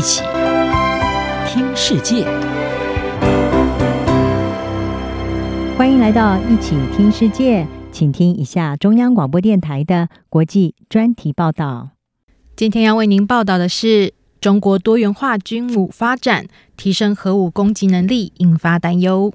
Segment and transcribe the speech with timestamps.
[0.00, 0.22] 一起
[1.46, 2.24] 听世界，
[5.76, 11.90] 欢迎来到一起听世界，请听一下中央广播电台的国际专题报道。
[12.56, 16.46] 今天要为您报道的是中国多元化军武发展，
[16.78, 19.30] 提升核武攻击能力，引发担忧。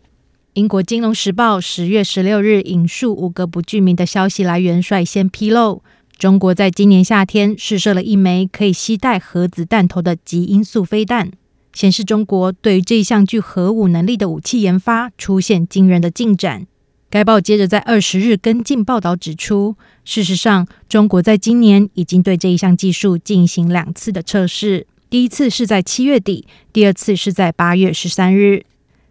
[0.54, 5.84] 英国《金融时报》十月十六日引述五个不具名的消息来源，率先披露，
[6.18, 11.32] 中国在今年夏天试射了一枚可以携带核子弹头的极音速飞弹，
[11.74, 16.66] 显示中国对于这项具核武能力的武器研发出现惊人的进展。
[17.10, 28.66] 该报接着在二十日跟进报道指出，事实上，中国在今年已经对这一项技术进行两次的测试，第一次是在七月底，第二次是在八月十三日。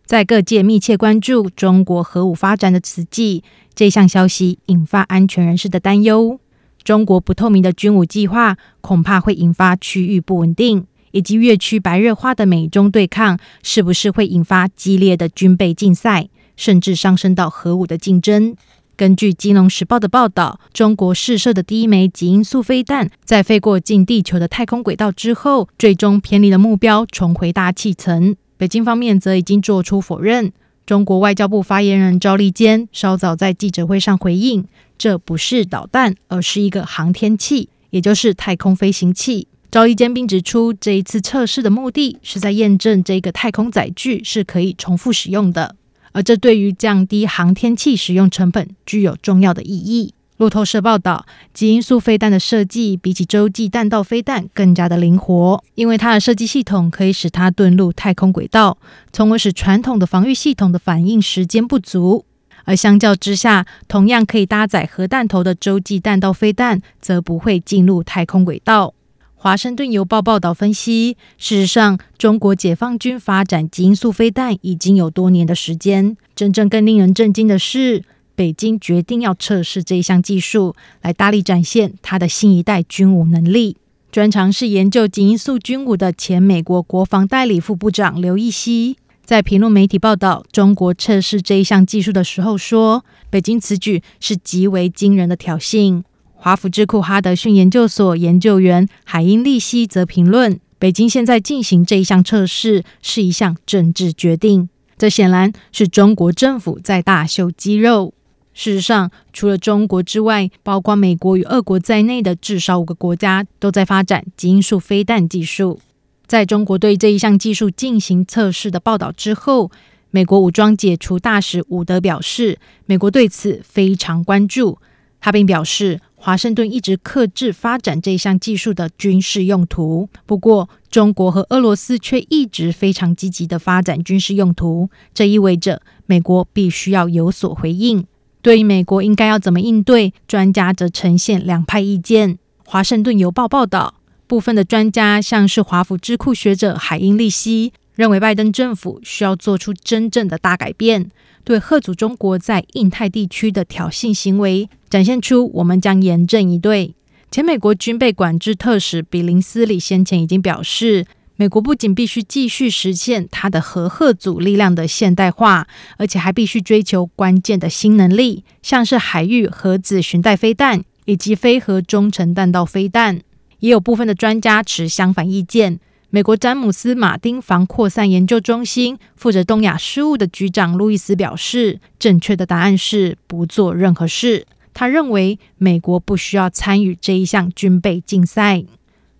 [0.04, 3.42] 在各界密切关注中国核武发展的此际，
[3.74, 6.40] 这项消息引发安全人士的担忧。
[6.84, 18.54] 中国不透明的军武计划恐怕会引发区域不稳定，以及越趋白热化的美中对抗，是不是会引发激烈的军备竞赛，甚至上升到核武的竞争？
[18.96, 28.36] 根据《金融时报》的报道，中国试射的第一枚极音速飞弹，在飞过近地球的太空轨道之后，最终偏离了目标，重回大气层。
[28.56, 30.52] 北京方面则已经做出否认。
[30.86, 34.66] 中国外交部发言人赵立坚稍早在记者会上回应
[34.98, 45.74] ：“这不是导弹，而是一个航天器，也就是太空飞行器。”赵立坚并指出，这一次测试的目的是在验证这个太空载具是可以重复使用的，
[46.12, 50.12] 而这对于降低航天器使用成本具有重要的意义。
[50.38, 58.76] 路透社报道，极音速飞弹的设计比起洲际弹道飞弹更加的灵活，因为它的设计系统可以使它遁入太空轨道，
[59.12, 62.24] 从而使传统的防御系统的反应时间不足。
[62.64, 68.94] 而相较之下，同样可以搭载核弹头的洲际弹道飞弹则不会进入太空轨道。
[69.36, 76.16] 华盛顿邮报报道分析，事实上，中国解放军发展极音速飞弹已经有多年的时间。
[76.34, 78.02] 真正更令人震惊的是，
[78.36, 83.76] 北京决定要测试这一项技术，来大力展现它的新一代军武能力。
[84.10, 96.02] 专长是研究极音速军武的前美国国防代理副部长刘易熙，在评论媒体报道中国测试这一项技术的时候说：“北京此举是极为惊人的挑衅。”
[96.34, 104.68] 华府智库哈德逊研究所研究员海因利希则评论：“北京现在进行这一项测试是一项政治决定，
[104.98, 108.12] 这显然是中国政府在大秀肌肉。”
[108.54, 115.80] 事实上，除了中国之外，包括美国与俄国在内的至少五个国家都在发展基因素飞弹技术。
[116.26, 119.70] 在中国对这一项技术进行测试的报道之后，
[120.10, 124.78] 美国武装解除大使伍德表示，美国对此非常关注。
[125.20, 134.88] 他并表示，华盛顿一直克制发展这项技术的军事用途，不过中国和俄罗斯却一直非常积极地发展军事用途。
[135.12, 138.06] 这意味着美国必须要有所回应。
[138.44, 142.38] 对于美国应该要怎么应对，专家则呈现两派意见。
[142.66, 143.94] 华盛顿邮报报道，
[144.26, 151.10] 部分的专家，像是华府智库学者海因利希，认为拜登政府需要做出真正的大改变，
[151.42, 156.94] 对吓阻中国在印太地区的挑衅行为，展现出我们将严阵以对。
[157.30, 161.06] 前美国军备管制特使比林斯里先前已经表示。
[161.36, 173.20] 美国不仅必须继续实现它的核吓阻力量的现代化，而且还必须追求关键的新能力，像是海域核子巡弋飞弹以及非核中程弹道飞弹。
[173.58, 175.80] 也有部分的专家持相反意见。
[176.10, 184.46] 美国詹姆斯·马丁防扩散研究中心负责东亚事务的局长路易斯表示，正确的答案是不做任何事。
[184.72, 188.64] 他认为美国不需要参与这一项军备竞赛。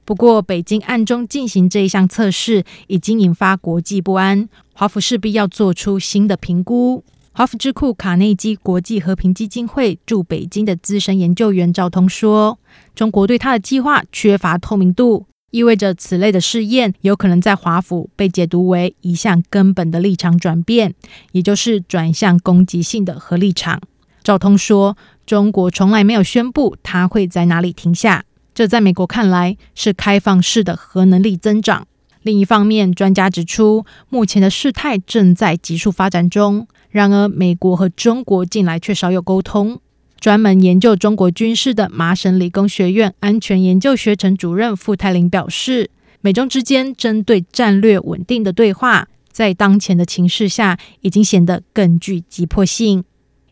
[0.05, 4.49] 不过，北京暗中进行这一项测试，已经引发国际不安。
[4.75, 7.03] 华府势必要做出新的评估。
[7.33, 12.59] 华府智库卡内基国际和平基金会驻北京的资深研究员赵通说
[12.95, 20.95] ：“中国对他的计划缺乏透明度，意味着此类的试验有可能在华府被解读为一项根本的立场转变，
[21.33, 23.81] 也就是转向攻击性的核立场。”
[24.23, 24.97] 赵通说
[25.27, 28.25] ：“中国从来没有宣布他会在哪里停下。”
[28.55, 31.87] 这在美国看来是开放式的核能力增长。
[32.23, 36.67] 另一方面，专家指出，目前的事态正在急速发展中。
[36.89, 39.81] 然而，美国和中国近来却少有沟通。
[40.19, 45.91] 专门研究中国军事的麻省理工学院安全研究学程主任傅泰林表示，
[46.23, 53.05] 美中之间针对战略稳定的对话，在当前的情势下，已经显得更具急迫性。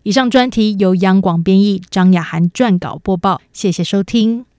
[0.05, 3.43] 以上专题由央广编译，张雅涵撰稿播报。
[3.53, 4.52] 谢谢收听。